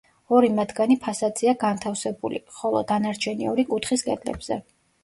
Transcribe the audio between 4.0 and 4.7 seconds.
კედლებზე.